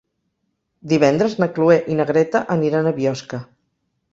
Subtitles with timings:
[0.93, 3.45] Divendres na Cloè i na Greta aniran a Biosca.